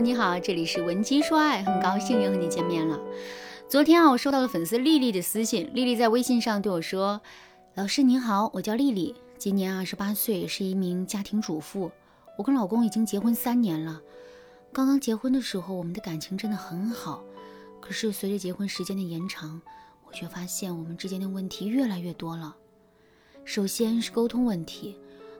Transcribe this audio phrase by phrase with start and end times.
[0.00, 3.00] 你好，这里是文姬说爱，很高兴又和你见面了。
[3.68, 7.20] 昨天啊，我收到了粉丝丽丽的私信，丽丽在微信上对我说
[7.74, 11.90] ：“老师您好，我叫丽丽，今年二十八岁，是一名家庭主妇。
[12.36, 14.00] 我跟老公已经结婚三年了。
[14.72, 17.24] 刚刚结婚的时候，我们的感情真的很好。
[17.80, 19.60] 可是随着结婚时间的延长，
[20.06, 22.54] 我却发现我们之间的问题越来越多了。
[23.44, 24.96] 首先是沟通问题。”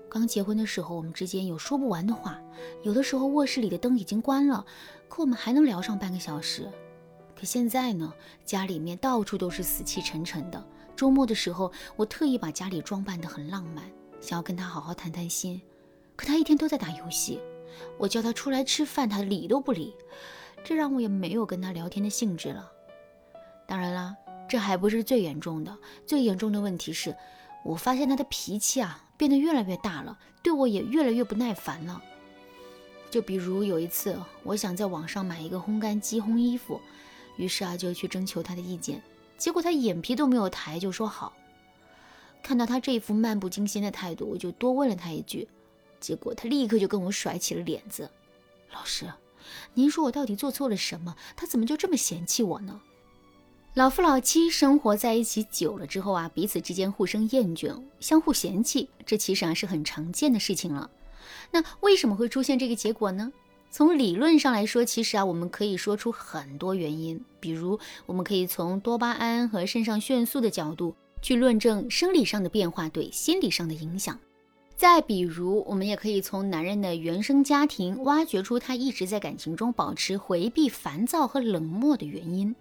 [0.09, 2.41] 刚结婚的时候，我们之间有说不完的话，
[2.83, 4.65] 有的时候卧室里的灯已经关了，
[5.09, 6.71] 可我们还能聊上半个小时。
[7.39, 8.13] 可现在呢，
[8.45, 10.67] 家里面到处都是死气沉沉的。
[10.97, 13.85] 周末的时候，我特意把家里装扮得很浪漫，
[14.21, 15.61] 想要跟他好好谈谈心，
[16.17, 17.41] 可他一天都在打游戏。
[17.99, 19.95] 我叫他出来吃饭，他理都不理，
[20.65, 22.69] 这让我也没有跟他聊天的兴致了。
[23.69, 24.17] 当然啦，
[24.49, 27.15] 这还不是最严重的，最严重的问题是，
[27.65, 29.05] 我发现他的脾气啊。
[29.19, 32.03] 变得越来越大了，对我也越来越不耐烦了。
[33.11, 36.81] 就比如有一次，我想在网上买一个烘干机烘衣服，
[37.37, 39.03] 于是啊就去征求他的意见，
[39.37, 41.35] 结果他眼皮都没有抬就说好。
[42.43, 45.49] 看到他这一副漫不经心的态度，我就多问了他一句，
[45.99, 48.09] 结果他立刻就跟我甩起了脸子。
[48.73, 49.13] 老师，
[49.75, 51.17] 您说我到底做错了什么？
[51.35, 52.81] 他怎么就这么嫌弃我呢？
[53.79, 60.91] 老夫老妻生活在一起久了之后啊，彼此之间互生厌倦，相互嫌弃，这其实啊是很常见的事情了。
[61.53, 63.33] 那为什么会出现这个结果呢？
[63.71, 74.19] 从理论上来说，其实啊我们可以说出很多原因，比如我们可以从多巴胺和肾上腺素的角度去论证生理上的变化对心理上的影响。
[74.77, 82.53] 再比如，我们也可以从男人的原生家庭挖掘出他一直在感情中保持回避、烦躁和冷漠的原因。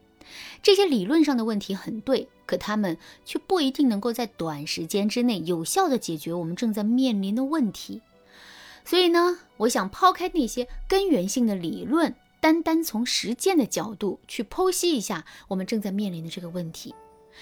[0.61, 8.01] 这些理论上的问题很对，可他们却不一定能够在短时间之内有效地解决我们正在面临的问题。
[8.83, 16.95] 所以呢，我想抛开那些根源性的理论，单单从实践的角度去剖析一下我们正在面临的这个问题。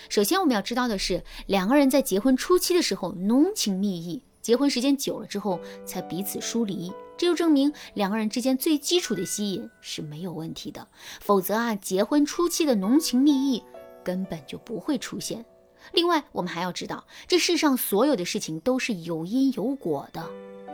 [0.09, 6.91] 首先，我们要知道的是，两个人在结婚初期的时候浓情蜜意，结婚时间久了之后才彼此疏离。
[7.18, 10.88] 这就证明两个人之间最基础的吸引是没有问题的，
[11.22, 13.64] 否则啊，结婚初期的浓情蜜意
[14.03, 15.46] 根本就不会出现。
[15.94, 20.30] 另外，我们还要知道，这世上所有的事情都是有因有果的。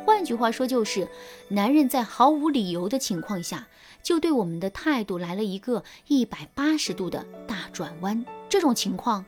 [0.05, 1.07] 换句话说，就是
[1.49, 3.67] 男人在毫无理由的情况下，
[4.01, 9.23] 就对我们的态度来了一个一百八十度的大转弯，这种情况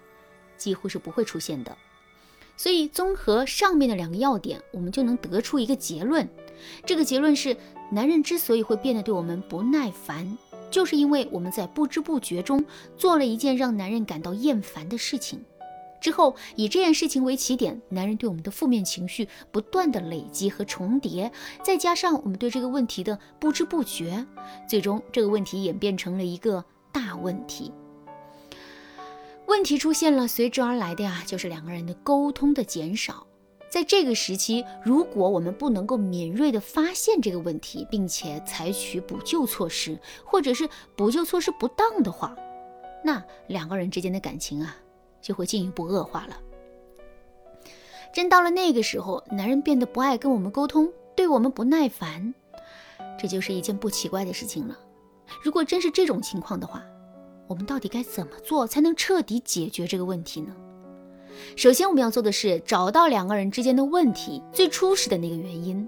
[0.58, 1.78] 几乎是不会出现的。
[2.58, 6.28] 所以，综合上面的两个要点，我们就能得出一个结论。
[6.86, 7.56] 这个结论是：
[7.92, 10.38] 男人之所以会变得对我们不耐烦，
[10.72, 12.64] 就是因为我们在不知不觉中
[12.98, 15.44] 做了一件让男人感到厌烦的事情。
[16.02, 21.32] 之后以这件事情为起点，男人对我们的负面情绪不断的累积和重叠，
[21.64, 24.26] 再加上我们对这个问题的不知不觉，
[24.68, 27.72] 最终这个问题演变成了一个大问题。
[29.46, 33.26] 问题出现了，随之而来的呀，就是两个人的沟通的减少。
[33.74, 42.36] 在这个时期，如果我们不能够敏锐地发现这个问题，并且采取补救措施，或者是补救措施不当的话，
[43.04, 44.78] 那两个人之间的感情啊，
[45.24, 46.38] 就会进一步恶化了。
[48.14, 52.32] 真到了那个时候，男人变得不爱跟我们沟通，对我们不耐烦，
[53.18, 54.78] 这就是一件不奇怪的事情了。
[55.42, 56.84] 如果真是这种情况的话，
[57.48, 60.56] 我们到底该怎么做才能彻底解决这个问题呢？
[61.56, 65.88] 首先，我们要做的是找到两个人之间的问题最初始的那个原因。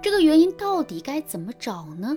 [0.00, 2.16] 这个原因到底该怎么找呢？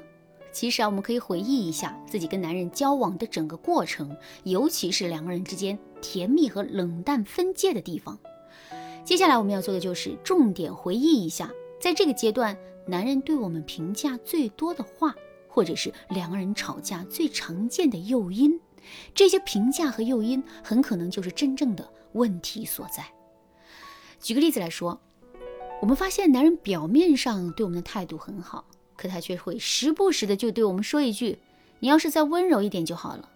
[0.51, 8.19] 其实啊，我们可以回忆一下自己跟男人交往的整个过程，尤其是两个人之间甜蜜和冷淡分界的地方。
[9.03, 11.49] 接下来我们要做的就是重点回忆一下，
[11.79, 12.55] 在这个阶段，
[12.85, 15.15] 男人对我们评价最多的话，
[15.47, 18.59] 或者是两个人吵架最常见的诱因。
[19.13, 23.05] 这些评价和诱因很可能就是真正的问题所在。
[24.19, 24.99] 举个例子来说，
[25.81, 28.65] 我们发现男人表面上对我们的态度很好，
[28.95, 31.39] 可他却会时不时的就对我们说一句
[31.79, 33.27] ：“你要是再温柔一点就好了。”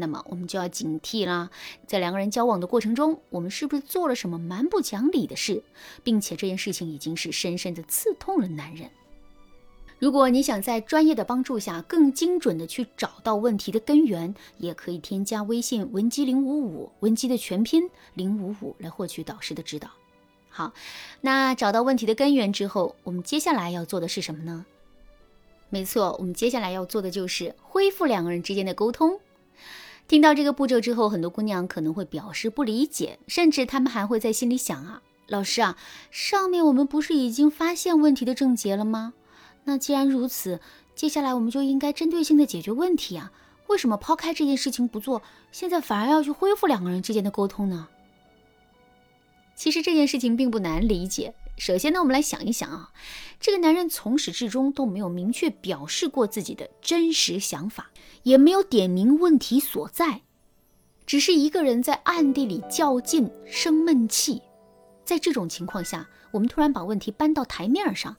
[0.00, 1.50] 那么我们就要警惕啦，
[1.86, 5.62] 在两个人交往的过程中，我们是不是做了什么蛮不讲理的事，
[6.04, 8.88] 并且这件事情已经是深深的刺痛了男人。
[9.98, 19.90] 如果你想在专业的帮助下更精准的去找到问题的根源，也可以添加微信文姬零五五，文姬的全拼零五五来获取导师的指导。
[20.48, 20.72] 好，
[21.20, 24.64] 那找到问题的根源之后，我们接下来要做的是什么呢？
[25.68, 29.18] 没错，我们接下来要做的就是恢复两个人之间的沟通。
[30.06, 35.76] 听到这个步骤之后，很多姑娘可能会表示不理解，甚至她们还会在心里想啊，老师啊，
[36.10, 39.12] 上面我们不是已经发现问题的症结了吗？
[39.68, 40.60] 那既然如此，
[40.94, 43.30] 接下来我们就应该针对性的解决问题啊！
[43.66, 45.20] 为什么抛开这件事情不做，
[45.52, 47.86] 现在反而要去恢复两个人之间的沟通呢？
[49.54, 51.34] 其实这件事情并不难理解。
[51.58, 52.90] 首先呢，我们来想一想啊，
[53.38, 57.90] 这个男人从始至终都没有明确表示过自己的真实想法，
[58.22, 60.22] 也没有点明问题所在，
[61.04, 64.40] 只是一个人在暗地里较劲生闷气。
[65.04, 68.16] 在这种情况下，我们突然把问题搬到台面上，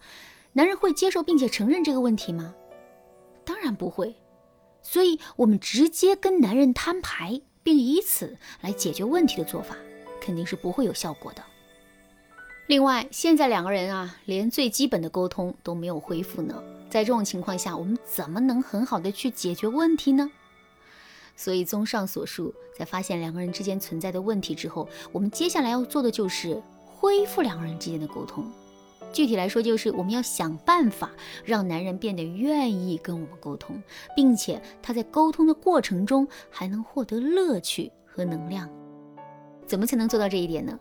[0.54, 2.54] 男人会接受并且承认这个问题吗？
[3.46, 4.16] 当然不会。
[4.82, 9.76] 所以，我们直接跟男人摊牌，并以此来解决问题的做法，
[10.22, 11.44] 肯定是不会有效果的。
[12.68, 16.64] 另外，现在两个人啊，连最基本的沟通都没有恢复呢。
[16.90, 20.32] 在这种情况下，我们怎么能很好的去解决问题呢？
[21.36, 28.50] 所以，综上所述，在发现两个人之间存在的问题之后，我们接下来要做的就是恢复两个人之间的沟通。
[29.12, 31.12] 具体来说，就是我们要想办法
[31.44, 33.82] 让男人变得愿意跟我们沟通，
[34.16, 38.70] 并且他在沟通的过程中还能获得乐趣和能量。
[39.66, 40.80] 怎么才能做到这一点呢？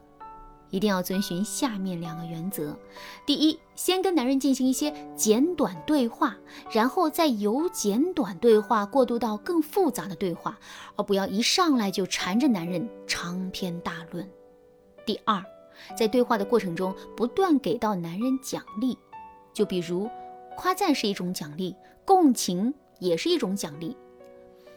[0.70, 2.76] 一定要遵循下面两个原则：
[3.25, 6.36] 第一，先跟男人进行一些简短对话，
[6.70, 10.58] 然后再由简短对话过渡到更复杂的对话，
[10.96, 14.28] 而不要一上来就缠着男人长篇大论。
[15.06, 15.42] 第二，
[15.96, 18.96] 在对话的过程中不断给到男人奖励，
[19.52, 20.08] 就比如
[20.56, 23.96] 夸赞是一种奖励，共情也是一种奖励。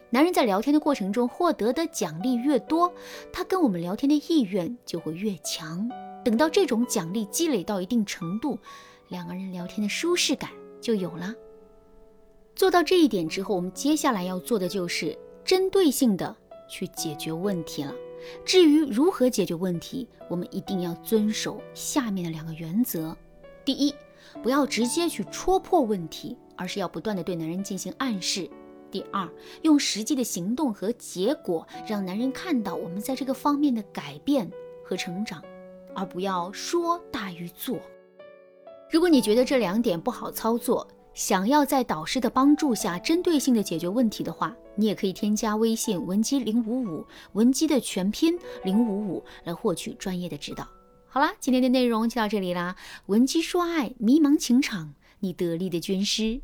[0.09, 2.93] 男人在聊天的过程中获得的奖励越多，
[3.31, 5.89] 他跟我们聊天的意愿就会越强。
[6.23, 8.59] 等到这种奖励积累到一定程度，
[9.07, 10.49] 两个人聊天的舒适感
[10.81, 11.33] 就有了。
[12.55, 16.35] 做到这一点之后，我们接下来要做的就是针对性的
[16.69, 17.93] 去解决问题了。
[18.45, 23.15] 至于如何解决问题，我们一定要遵守下面的两个原则：
[23.65, 23.93] 第一，
[24.43, 28.49] 不要直接去戳破问题，而是要不断的对男人进行暗示。
[28.89, 29.27] 第二，
[29.61, 34.51] 用实际的行动和结果让男人看到我们在这个方面的改变
[34.83, 35.41] 和成长，
[35.95, 37.79] 而不要说大于做。
[38.89, 50.67] 如果你觉得这两点不好操作，想要在导师的帮助下针对性的解决问题的话，你也可以添加微信文姬零五五，文姬的全拼零五五来获取专业的指导。
[51.07, 52.75] 好啦，今天的内容就到这里啦，
[53.07, 56.41] 文姬说爱，迷茫情场，你得力的军师。